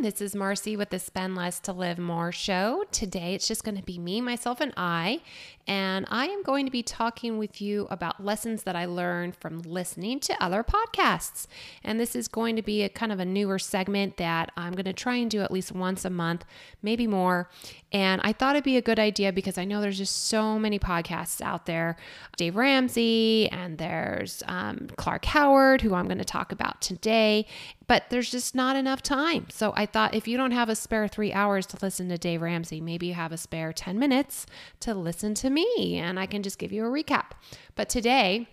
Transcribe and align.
This 0.00 0.22
is 0.22 0.34
Marcie 0.34 0.78
with 0.78 0.88
the 0.88 0.98
Spend 0.98 1.36
Less 1.36 1.60
to 1.60 1.74
Live 1.74 1.98
More 1.98 2.32
show. 2.32 2.84
Today 2.90 3.34
it's 3.34 3.46
just 3.46 3.64
going 3.64 3.76
to 3.76 3.82
be 3.82 3.98
me, 3.98 4.22
myself, 4.22 4.58
and 4.62 4.72
I. 4.74 5.20
And 5.66 6.06
I 6.10 6.24
am 6.26 6.42
going 6.42 6.64
to 6.64 6.72
be 6.72 6.82
talking 6.82 7.36
with 7.36 7.60
you 7.60 7.86
about 7.90 8.24
lessons 8.24 8.62
that 8.62 8.74
I 8.74 8.86
learned 8.86 9.36
from 9.36 9.60
listening 9.60 10.18
to 10.20 10.42
other 10.42 10.64
podcasts. 10.64 11.46
And 11.84 12.00
this 12.00 12.16
is 12.16 12.28
going 12.28 12.56
to 12.56 12.62
be 12.62 12.82
a 12.82 12.88
kind 12.88 13.12
of 13.12 13.20
a 13.20 13.26
newer 13.26 13.58
segment 13.58 14.16
that 14.16 14.50
I'm 14.56 14.72
going 14.72 14.86
to 14.86 14.94
try 14.94 15.16
and 15.16 15.30
do 15.30 15.42
at 15.42 15.52
least 15.52 15.70
once 15.70 16.04
a 16.04 16.10
month, 16.10 16.46
maybe 16.82 17.06
more. 17.06 17.50
And 17.92 18.20
I 18.24 18.32
thought 18.32 18.56
it'd 18.56 18.64
be 18.64 18.78
a 18.78 18.82
good 18.82 18.98
idea 18.98 19.32
because 19.32 19.58
I 19.58 19.64
know 19.64 19.80
there's 19.80 19.98
just 19.98 20.28
so 20.28 20.58
many 20.58 20.78
podcasts 20.78 21.40
out 21.40 21.66
there 21.66 21.96
Dave 22.36 22.56
Ramsey, 22.56 23.48
and 23.50 23.76
there's 23.76 24.42
um, 24.46 24.88
Clark 24.96 25.26
Howard, 25.26 25.82
who 25.82 25.94
I'm 25.94 26.06
going 26.06 26.18
to 26.18 26.24
talk 26.24 26.52
about 26.52 26.80
today. 26.80 27.46
But 27.86 28.04
there's 28.10 28.30
just 28.30 28.54
not 28.54 28.76
enough 28.76 29.02
time. 29.02 29.46
So 29.50 29.72
I 29.76 29.86
thought 29.92 30.14
if 30.14 30.26
you 30.26 30.36
don't 30.36 30.50
have 30.52 30.68
a 30.68 30.74
spare 30.74 31.08
three 31.08 31.32
hours 31.32 31.66
to 31.66 31.78
listen 31.82 32.08
to 32.08 32.18
Dave 32.18 32.42
Ramsey, 32.42 32.80
maybe 32.80 33.06
you 33.06 33.14
have 33.14 33.32
a 33.32 33.36
spare 33.36 33.72
10 33.72 33.98
minutes 33.98 34.46
to 34.80 34.94
listen 34.94 35.34
to 35.34 35.50
me 35.50 35.96
and 35.96 36.18
I 36.18 36.26
can 36.26 36.42
just 36.42 36.58
give 36.58 36.72
you 36.72 36.84
a 36.84 36.88
recap. 36.88 37.32
But 37.74 37.88
today, 37.88 38.48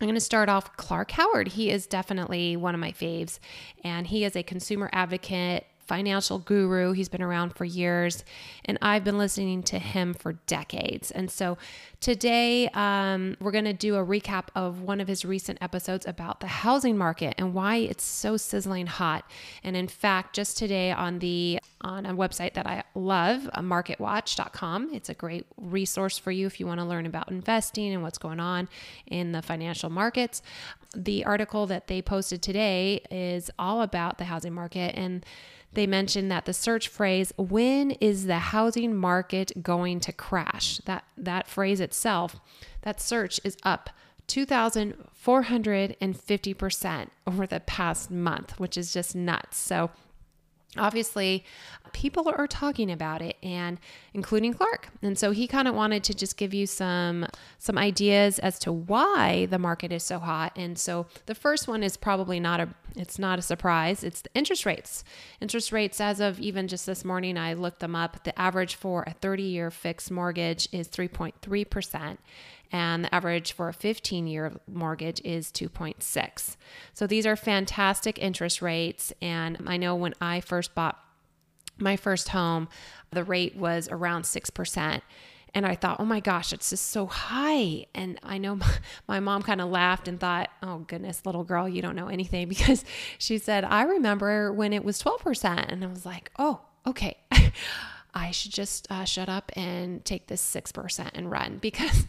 I'm 0.00 0.06
going 0.06 0.14
to 0.14 0.20
start 0.20 0.48
off 0.48 0.76
Clark 0.76 1.12
Howard. 1.12 1.48
He 1.48 1.70
is 1.70 1.86
definitely 1.86 2.54
one 2.54 2.74
of 2.74 2.80
my 2.80 2.92
faves, 2.92 3.38
and 3.82 4.06
he 4.06 4.24
is 4.24 4.36
a 4.36 4.42
consumer 4.42 4.90
advocate 4.92 5.66
financial 5.86 6.38
guru. 6.38 6.92
He's 6.92 7.08
been 7.08 7.22
around 7.22 7.54
for 7.54 7.64
years, 7.64 8.24
and 8.64 8.78
I've 8.82 9.04
been 9.04 9.18
listening 9.18 9.62
to 9.64 9.78
him 9.78 10.14
for 10.14 10.34
decades. 10.46 11.10
And 11.10 11.30
so 11.30 11.58
today, 12.00 12.68
um, 12.68 13.36
we're 13.40 13.52
going 13.52 13.64
to 13.64 13.72
do 13.72 13.96
a 13.96 14.04
recap 14.04 14.48
of 14.54 14.82
one 14.82 15.00
of 15.00 15.08
his 15.08 15.24
recent 15.24 15.58
episodes 15.60 16.06
about 16.06 16.40
the 16.40 16.46
housing 16.46 16.96
market 16.96 17.34
and 17.38 17.54
why 17.54 17.76
it's 17.76 18.04
so 18.04 18.36
sizzling 18.36 18.86
hot. 18.86 19.24
And 19.62 19.76
in 19.76 19.88
fact, 19.88 20.34
just 20.34 20.58
today 20.58 20.90
on 20.90 21.18
the 21.20 21.60
on 21.82 22.06
a 22.06 22.14
website 22.14 22.54
that 22.54 22.66
I 22.66 22.82
love, 22.94 23.48
uh, 23.52 23.60
marketwatch.com, 23.60 24.90
it's 24.92 25.08
a 25.08 25.14
great 25.14 25.46
resource 25.56 26.18
for 26.18 26.32
you 26.32 26.46
if 26.46 26.58
you 26.58 26.66
want 26.66 26.80
to 26.80 26.84
learn 26.84 27.06
about 27.06 27.30
investing 27.30 27.92
and 27.92 28.02
what's 28.02 28.18
going 28.18 28.40
on 28.40 28.68
in 29.06 29.32
the 29.32 29.42
financial 29.42 29.90
markets. 29.90 30.42
The 30.94 31.24
article 31.24 31.66
that 31.66 31.86
they 31.86 32.02
posted 32.02 32.42
today 32.42 33.02
is 33.10 33.50
all 33.58 33.82
about 33.82 34.18
the 34.18 34.24
housing 34.24 34.54
market 34.54 34.94
and 34.96 35.24
they 35.72 35.86
mentioned 35.86 36.30
that 36.30 36.44
the 36.46 36.54
search 36.54 36.88
phrase 36.88 37.32
when 37.36 37.90
is 37.92 38.26
the 38.26 38.38
housing 38.38 38.94
market 38.94 39.52
going 39.62 40.00
to 40.00 40.12
crash 40.12 40.78
that 40.86 41.04
that 41.16 41.46
phrase 41.46 41.80
itself 41.80 42.40
that 42.82 43.00
search 43.00 43.40
is 43.44 43.56
up 43.62 43.90
2450% 44.28 47.08
over 47.26 47.46
the 47.46 47.60
past 47.60 48.10
month 48.10 48.58
which 48.58 48.76
is 48.76 48.92
just 48.92 49.14
nuts 49.14 49.56
so 49.56 49.90
obviously 50.78 51.44
people 51.92 52.28
are 52.28 52.46
talking 52.46 52.90
about 52.90 53.22
it 53.22 53.36
and 53.42 53.78
including 54.14 54.52
Clark. 54.52 54.88
And 55.02 55.18
so 55.18 55.30
he 55.30 55.46
kind 55.46 55.68
of 55.68 55.74
wanted 55.74 56.04
to 56.04 56.14
just 56.14 56.36
give 56.36 56.52
you 56.52 56.66
some 56.66 57.26
some 57.58 57.78
ideas 57.78 58.38
as 58.38 58.58
to 58.60 58.72
why 58.72 59.46
the 59.46 59.58
market 59.58 59.92
is 59.92 60.02
so 60.02 60.18
hot. 60.18 60.52
And 60.56 60.78
so 60.78 61.06
the 61.26 61.34
first 61.34 61.68
one 61.68 61.82
is 61.82 61.96
probably 61.96 62.40
not 62.40 62.60
a 62.60 62.68
it's 62.96 63.18
not 63.18 63.38
a 63.38 63.42
surprise. 63.42 64.02
It's 64.02 64.22
the 64.22 64.30
interest 64.34 64.66
rates. 64.66 65.04
Interest 65.40 65.70
rates 65.70 66.00
as 66.00 66.20
of 66.20 66.40
even 66.40 66.68
just 66.68 66.86
this 66.86 67.04
morning 67.04 67.36
I 67.36 67.52
looked 67.52 67.80
them 67.80 67.94
up. 67.94 68.24
The 68.24 68.38
average 68.38 68.74
for 68.74 69.02
a 69.02 69.14
30-year 69.14 69.70
fixed 69.70 70.10
mortgage 70.10 70.68
is 70.72 70.88
3.3% 70.88 72.18
and 72.72 73.04
the 73.04 73.14
average 73.14 73.52
for 73.52 73.68
a 73.68 73.74
15 73.74 74.26
year 74.26 74.52
mortgage 74.66 75.20
is 75.24 75.52
2.6. 75.52 76.56
So 76.92 77.06
these 77.06 77.26
are 77.26 77.36
fantastic 77.36 78.18
interest 78.18 78.62
rates 78.62 79.12
and 79.22 79.58
I 79.66 79.76
know 79.76 79.94
when 79.94 80.14
I 80.20 80.40
first 80.40 80.74
bought 80.74 80.98
my 81.78 81.96
first 81.96 82.30
home, 82.30 82.68
the 83.10 83.24
rate 83.24 83.54
was 83.54 83.88
around 83.90 84.22
6%. 84.22 85.02
And 85.56 85.64
I 85.64 85.74
thought, 85.74 86.00
oh 86.00 86.04
my 86.04 86.20
gosh, 86.20 86.52
it's 86.52 86.68
just 86.68 86.88
so 86.88 87.06
high. 87.06 87.86
And 87.94 88.20
I 88.22 88.36
know 88.36 88.58
my 89.08 89.20
mom 89.20 89.42
kind 89.42 89.62
of 89.62 89.70
laughed 89.70 90.06
and 90.06 90.20
thought, 90.20 90.50
oh 90.62 90.80
goodness, 90.80 91.22
little 91.24 91.44
girl, 91.44 91.66
you 91.66 91.80
don't 91.80 91.96
know 91.96 92.08
anything 92.08 92.46
because 92.50 92.84
she 93.16 93.38
said, 93.38 93.64
I 93.64 93.84
remember 93.84 94.52
when 94.52 94.74
it 94.74 94.84
was 94.84 95.02
12%. 95.02 95.72
And 95.72 95.82
I 95.82 95.86
was 95.86 96.04
like, 96.04 96.30
oh, 96.38 96.60
okay. 96.86 97.16
I 98.16 98.30
should 98.30 98.50
just 98.50 98.90
uh, 98.90 99.04
shut 99.04 99.28
up 99.28 99.52
and 99.56 100.02
take 100.02 100.26
this 100.28 100.42
6% 100.42 101.10
and 101.12 101.30
run 101.30 101.58
because 101.60 102.06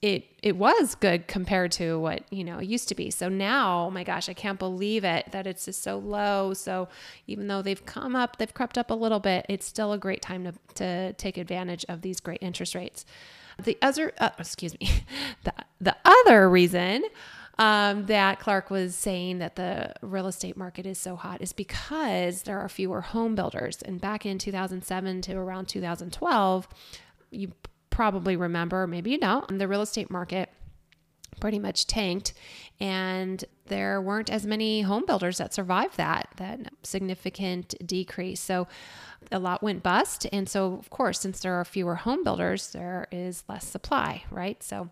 it 0.00 0.26
it 0.40 0.54
was 0.56 0.94
good 0.94 1.26
compared 1.26 1.72
to 1.72 1.98
what 1.98 2.22
you 2.30 2.44
know 2.44 2.58
it 2.58 2.66
used 2.66 2.86
to 2.88 2.94
be. 2.94 3.10
So 3.10 3.28
now 3.28 3.86
oh 3.86 3.90
my 3.90 4.04
gosh 4.04 4.28
i 4.28 4.32
can't 4.32 4.60
believe 4.60 5.02
it 5.02 5.32
that 5.32 5.48
it's 5.48 5.64
just 5.64 5.82
so 5.82 5.98
low. 5.98 6.54
So 6.54 6.88
even 7.26 7.48
though 7.48 7.62
they've 7.62 7.84
come 7.84 8.14
up 8.14 8.38
they've 8.38 8.54
crept 8.54 8.78
up 8.78 8.92
a 8.92 8.94
little 8.94 9.18
bit 9.18 9.44
it's 9.48 9.66
still 9.66 9.92
a 9.92 9.98
great 9.98 10.22
time 10.22 10.44
to, 10.44 10.54
to 10.76 11.12
take 11.14 11.36
advantage 11.36 11.84
of 11.88 12.02
these 12.02 12.20
great 12.20 12.38
interest 12.40 12.76
rates. 12.76 13.04
The 13.60 13.76
other 13.82 14.12
uh, 14.18 14.30
excuse 14.38 14.78
me 14.78 14.88
the, 15.42 15.52
the 15.80 15.96
other 16.04 16.48
reason 16.48 17.02
um, 17.58 18.06
that 18.06 18.38
Clark 18.38 18.70
was 18.70 18.94
saying 18.94 19.38
that 19.38 19.56
the 19.56 19.92
real 20.00 20.28
estate 20.28 20.56
market 20.56 20.86
is 20.86 20.98
so 20.98 21.16
hot 21.16 21.42
is 21.42 21.52
because 21.52 22.42
there 22.42 22.60
are 22.60 22.68
fewer 22.68 23.00
home 23.00 23.34
builders. 23.34 23.82
And 23.82 24.00
back 24.00 24.24
in 24.24 24.38
2007 24.38 25.22
to 25.22 25.34
around 25.34 25.66
2012, 25.66 26.68
you 27.30 27.52
probably 27.90 28.36
remember, 28.36 28.86
maybe 28.86 29.10
you 29.10 29.18
don't, 29.18 29.58
the 29.58 29.66
real 29.66 29.82
estate 29.82 30.10
market 30.10 30.50
pretty 31.40 31.58
much 31.58 31.86
tanked 31.86 32.32
and 32.80 33.44
there 33.66 34.00
weren't 34.00 34.30
as 34.30 34.44
many 34.46 34.82
home 34.82 35.04
builders 35.06 35.38
that 35.38 35.54
survived 35.54 35.96
that 35.96 36.28
that 36.36 36.60
significant 36.82 37.74
decrease. 37.84 38.40
So 38.40 38.66
a 39.30 39.38
lot 39.38 39.62
went 39.62 39.82
bust. 39.82 40.26
And 40.32 40.48
so 40.48 40.74
of 40.74 40.90
course 40.90 41.20
since 41.20 41.40
there 41.40 41.54
are 41.54 41.64
fewer 41.64 41.94
home 41.94 42.24
builders 42.24 42.72
there 42.72 43.06
is 43.12 43.44
less 43.48 43.66
supply 43.66 44.24
right? 44.30 44.60
So 44.62 44.90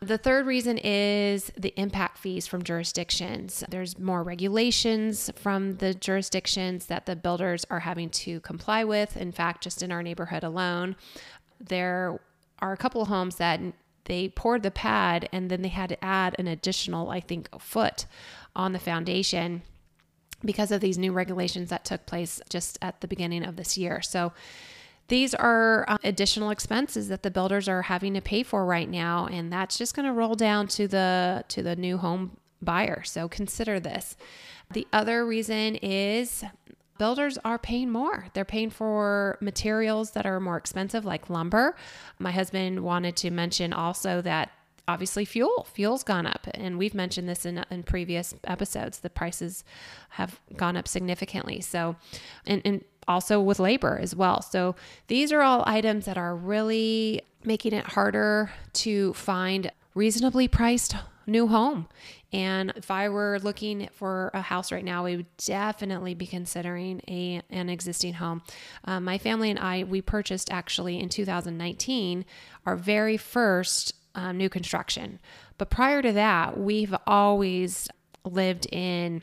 the 0.00 0.16
third 0.16 0.46
reason 0.46 0.78
is 0.78 1.52
the 1.58 1.74
impact 1.78 2.18
fees 2.18 2.46
from 2.46 2.62
jurisdictions. 2.62 3.62
There's 3.68 3.98
more 3.98 4.22
regulations 4.22 5.30
from 5.36 5.76
the 5.76 5.92
jurisdictions 5.92 6.86
that 6.86 7.04
the 7.04 7.16
builders 7.16 7.66
are 7.70 7.80
having 7.80 8.08
to 8.10 8.40
comply 8.40 8.82
with. 8.82 9.16
In 9.16 9.30
fact, 9.30 9.62
just 9.62 9.82
in 9.82 9.92
our 9.92 10.02
neighborhood 10.02 10.42
alone, 10.42 10.96
there 11.60 12.20
are 12.60 12.72
a 12.72 12.78
couple 12.78 13.02
of 13.02 13.08
homes 13.08 13.36
that 13.36 13.60
they 14.04 14.30
poured 14.30 14.62
the 14.62 14.70
pad 14.70 15.28
and 15.32 15.50
then 15.50 15.60
they 15.60 15.68
had 15.68 15.90
to 15.90 16.04
add 16.04 16.34
an 16.38 16.48
additional, 16.48 17.10
I 17.10 17.20
think, 17.20 17.48
foot 17.60 18.06
on 18.56 18.72
the 18.72 18.78
foundation 18.78 19.62
because 20.42 20.72
of 20.72 20.80
these 20.80 20.96
new 20.96 21.12
regulations 21.12 21.68
that 21.68 21.84
took 21.84 22.06
place 22.06 22.40
just 22.48 22.78
at 22.80 23.02
the 23.02 23.08
beginning 23.08 23.44
of 23.44 23.56
this 23.56 23.76
year. 23.76 24.00
So 24.00 24.32
these 25.10 25.34
are 25.34 25.84
uh, 25.88 25.98
additional 26.04 26.50
expenses 26.50 27.08
that 27.08 27.22
the 27.22 27.30
builders 27.30 27.68
are 27.68 27.82
having 27.82 28.14
to 28.14 28.20
pay 28.20 28.42
for 28.42 28.64
right 28.64 28.88
now 28.88 29.26
and 29.26 29.52
that's 29.52 29.76
just 29.76 29.94
going 29.94 30.06
to 30.06 30.12
roll 30.12 30.34
down 30.34 30.66
to 30.68 30.88
the 30.88 31.44
to 31.48 31.62
the 31.62 31.76
new 31.76 31.98
home 31.98 32.36
buyer. 32.62 33.02
So 33.02 33.28
consider 33.28 33.80
this. 33.80 34.16
The 34.72 34.86
other 34.92 35.26
reason 35.26 35.76
is 35.76 36.44
builders 36.98 37.38
are 37.44 37.58
paying 37.58 37.90
more. 37.90 38.26
They're 38.34 38.44
paying 38.44 38.70
for 38.70 39.38
materials 39.40 40.12
that 40.12 40.26
are 40.26 40.38
more 40.38 40.56
expensive, 40.56 41.04
like 41.04 41.28
lumber. 41.28 41.74
My 42.18 42.30
husband 42.30 42.80
wanted 42.80 43.16
to 43.16 43.30
mention 43.30 43.72
also 43.72 44.20
that 44.22 44.50
obviously 44.88 45.24
fuel 45.24 45.68
fuel's 45.72 46.02
gone 46.02 46.26
up 46.26 46.48
and 46.52 46.76
we've 46.76 46.94
mentioned 46.94 47.28
this 47.28 47.46
in, 47.46 47.64
in 47.70 47.82
previous 47.82 48.34
episodes 48.44 49.00
the 49.00 49.10
prices 49.10 49.62
have 50.08 50.40
gone 50.56 50.76
up 50.76 50.88
significantly 50.88 51.60
so 51.60 51.94
and, 52.44 52.60
and 52.64 52.82
also 53.08 53.40
with 53.40 53.58
labor 53.58 53.98
as 54.00 54.14
well. 54.14 54.42
So 54.42 54.76
these 55.08 55.32
are 55.32 55.42
all 55.42 55.64
items 55.66 56.06
that 56.06 56.18
are 56.18 56.34
really 56.34 57.22
making 57.44 57.72
it 57.72 57.84
harder 57.84 58.52
to 58.72 59.12
find 59.14 59.70
reasonably 59.94 60.48
priced 60.48 60.94
new 61.26 61.46
home. 61.46 61.88
And 62.32 62.72
if 62.76 62.90
I 62.90 63.08
were 63.08 63.38
looking 63.42 63.88
for 63.92 64.30
a 64.34 64.40
house 64.40 64.70
right 64.70 64.84
now, 64.84 65.04
we 65.04 65.16
would 65.16 65.36
definitely 65.36 66.14
be 66.14 66.26
considering 66.26 67.00
a 67.08 67.42
an 67.50 67.68
existing 67.68 68.14
home. 68.14 68.42
Um, 68.84 69.04
my 69.04 69.18
family 69.18 69.50
and 69.50 69.58
I 69.58 69.84
we 69.84 70.00
purchased 70.00 70.52
actually 70.52 71.00
in 71.00 71.08
2019 71.08 72.24
our 72.66 72.76
very 72.76 73.16
first 73.16 73.94
um, 74.14 74.36
new 74.36 74.48
construction. 74.48 75.18
But 75.58 75.70
prior 75.70 76.02
to 76.02 76.12
that, 76.12 76.58
we've 76.58 76.94
always 77.06 77.88
lived 78.24 78.66
in 78.72 79.22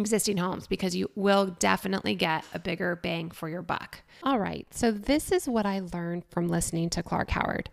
existing 0.00 0.36
homes 0.36 0.66
because 0.66 0.96
you 0.96 1.10
will 1.14 1.46
definitely 1.58 2.14
get 2.14 2.44
a 2.52 2.58
bigger 2.58 2.96
bang 2.96 3.30
for 3.30 3.48
your 3.48 3.62
buck. 3.62 4.00
All 4.22 4.38
right, 4.38 4.66
so 4.70 4.90
this 4.90 5.32
is 5.32 5.48
what 5.48 5.66
I 5.66 5.80
learned 5.80 6.24
from 6.30 6.48
listening 6.48 6.90
to 6.90 7.02
Clark 7.02 7.30
Howard. 7.30 7.70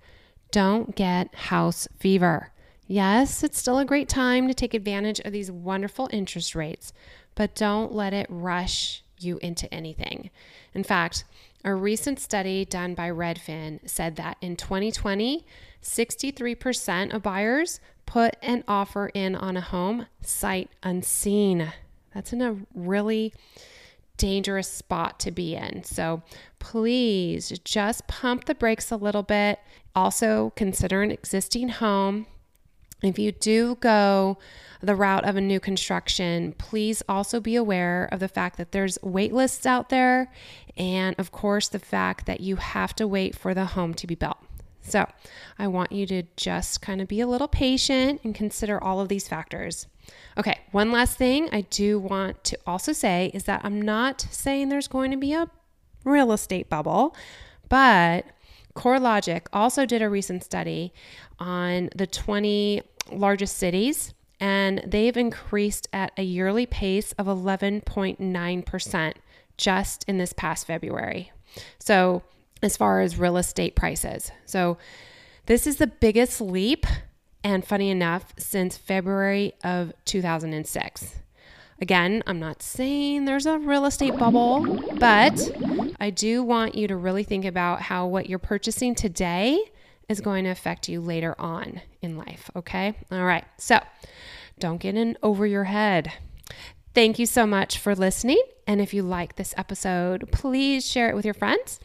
Don't 0.52 0.96
get 0.96 1.34
house 1.36 1.88
fever. 1.98 2.52
Yes, 2.88 3.44
it's 3.44 3.60
still 3.60 3.80
a 3.80 3.86
great 3.86 4.08
time 4.08 4.48
to 4.48 4.54
take 4.54 4.74
advantage 4.74 5.20
of 5.20 5.34
these 5.34 5.52
wonderful 5.52 6.10
interest 6.12 6.56
rates, 6.56 6.94
but 7.36 7.54
don't 7.54 7.94
let 7.94 8.14
it 8.14 8.28
rush 8.30 9.04
you 9.20 9.40
into 9.42 9.72
anything. 9.74 10.30
In 10.74 10.84
fact, 10.84 11.26
a 11.66 11.74
recent 11.74 12.20
study 12.20 12.64
done 12.64 12.94
by 12.94 13.10
Redfin 13.10 13.80
said 13.90 14.16
that 14.16 14.38
in 14.42 14.56
2020, 14.56 15.46
63% 15.82 17.14
of 17.14 17.24
buyers 17.24 17.80
put 18.06 18.38
an 18.42 18.64
offer 18.68 19.08
in 19.14 19.36
on 19.36 19.58
a 19.58 19.62
home 19.62 20.06
sight 20.22 20.70
unseen. 20.82 21.74
That's 22.18 22.34
in 22.34 22.42
a 22.42 22.56
really 22.74 23.32
dangerous 24.18 24.68
spot 24.68 25.20
to 25.20 25.30
be 25.30 25.54
in. 25.54 25.84
So 25.84 26.24
please 26.58 27.60
just 27.64 28.08
pump 28.08 28.46
the 28.46 28.56
brakes 28.56 28.90
a 28.92 28.96
little 28.96 29.22
bit. 29.22 29.60
Also, 29.96 30.52
consider 30.56 31.04
an 31.04 31.12
existing 31.12 31.70
home. 31.70 32.26
If 33.04 33.20
you 33.20 33.32
do 33.32 33.76
go 33.76 34.40
the 34.82 34.96
route 34.96 35.26
of 35.26 35.36
a 35.36 35.42
new 35.42 35.60
construction, 35.60 36.54
please 36.58 37.04
also 37.08 37.40
be 37.40 37.56
aware 37.56 38.10
of 38.12 38.20
the 38.20 38.28
fact 38.28 38.58
that 38.58 38.72
there's 38.72 38.98
wait 39.04 39.32
lists 39.32 39.68
out 39.68 39.90
there 39.90 40.32
and 40.76 41.16
of 41.20 41.32
course 41.32 41.68
the 41.68 41.78
fact 41.78 42.26
that 42.26 42.40
you 42.40 42.56
have 42.56 42.96
to 42.96 43.08
wait 43.08 43.36
for 43.36 43.54
the 43.54 43.66
home 43.66 43.94
to 43.94 44.08
be 44.08 44.16
built. 44.16 44.40
So, 44.88 45.06
I 45.60 45.68
want 45.68 45.92
you 45.92 46.06
to 46.08 46.24
just 46.38 46.82
kind 46.82 47.02
of 47.02 47.08
be 47.08 47.20
a 47.20 47.28
little 47.28 47.48
patient 47.48 48.22
and 48.24 48.34
consider 48.34 48.82
all 48.82 49.02
of 49.02 49.10
these 49.10 49.28
factors. 49.28 49.88
Okay, 50.38 50.60
one 50.72 50.92
last 50.92 51.18
thing 51.18 51.50
I 51.52 51.62
do 51.62 52.00
want 52.00 52.44
to 52.46 52.58
also 52.66 52.94
say 52.94 53.30
is 53.34 53.44
that 53.44 53.62
I'm 53.64 53.82
not 53.82 54.22
saying 54.32 54.70
there's 54.70 54.88
going 54.88 55.12
to 55.12 55.18
be 55.18 55.34
a 55.34 55.50
real 56.06 56.32
estate 56.32 56.70
bubble, 56.70 57.16
but 57.70 58.26
CoreLogic 58.76 59.48
also 59.52 59.86
did 59.86 60.02
a 60.02 60.10
recent 60.10 60.44
study 60.44 60.94
on 61.40 61.90
the 61.96 62.08
20 62.08 62.82
largest 63.12 63.58
cities, 63.58 64.14
and 64.40 64.82
they've 64.86 65.18
increased 65.18 65.88
at 65.92 66.12
a 66.18 66.24
yearly 66.24 66.66
pace 66.66 67.12
of 67.14 67.26
11.9% 67.26 69.14
just 69.58 70.06
in 70.08 70.18
this 70.18 70.34
past 70.34 70.68
February. 70.68 71.32
So, 71.80 72.22
as 72.62 72.78
far 72.78 73.02
as 73.02 73.18
real 73.18 73.38
estate 73.38 73.76
prices. 73.76 74.32
So, 74.46 74.78
this 75.46 75.66
is 75.66 75.78
the 75.78 75.88
biggest 75.88 76.42
leap, 76.42 76.86
and 77.44 77.66
funny 77.66 77.90
enough, 77.90 78.34
since 78.38 78.78
February 78.78 79.54
of 79.64 79.94
2006. 80.04 81.16
Again, 81.80 82.24
I'm 82.26 82.40
not 82.40 82.64
saying 82.64 83.26
there's 83.26 83.46
a 83.46 83.60
real 83.60 83.86
estate 83.86 84.18
bubble, 84.18 84.82
but 85.00 85.40
I 86.00 86.10
do 86.10 86.44
want 86.44 86.76
you 86.76 86.88
to 86.88 86.96
really 86.96 87.24
think 87.24 87.46
about 87.46 87.82
how 87.82 88.08
what 88.08 88.28
you're 88.28 88.40
purchasing 88.40 88.96
today 88.96 89.60
is 90.10 90.20
going 90.22 90.46
to 90.46 90.50
affect 90.50 90.90
you 90.90 91.00
later 91.02 91.36
on 91.38 91.82
in 92.02 92.18
life. 92.18 92.50
Okay. 92.56 92.96
All 93.12 93.26
right. 93.26 93.46
So 93.58 93.80
don't 94.60 94.82
get 94.82 94.96
in 94.96 95.18
over 95.22 95.46
your 95.46 95.66
head. 95.66 96.12
Thank 96.98 97.20
you 97.20 97.28
so 97.28 97.46
much 97.46 97.78
for 97.78 97.94
listening. 97.94 98.42
And 98.66 98.82
if 98.82 98.92
you 98.92 99.04
like 99.04 99.36
this 99.36 99.54
episode, 99.56 100.32
please 100.32 100.84
share 100.84 101.12
it 101.12 101.16
with 101.16 101.26
your 101.26 101.36
friends 101.36 101.80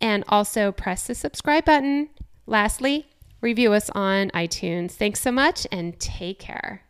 and 0.00 0.24
also 0.26 0.72
press 0.72 1.06
the 1.06 1.14
subscribe 1.14 1.66
button. 1.66 2.08
Lastly, 2.46 3.06
review 3.42 3.74
us 3.74 3.90
on 3.90 4.30
iTunes. 4.30 4.92
Thanks 4.92 5.20
so 5.20 5.30
much 5.30 5.66
and 5.70 6.00
take 6.00 6.38
care. 6.38 6.83